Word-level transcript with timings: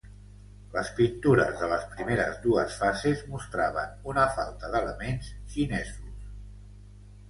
Les 0.77 0.87
pintures 0.99 1.51
de 1.59 1.69
les 1.73 1.85
primeres 1.91 2.41
dues 2.47 2.79
fases 2.81 3.23
mostraven 3.37 3.95
una 4.15 4.27
falta 4.41 4.75
d'elements 4.77 5.33
xinesos. 5.57 6.23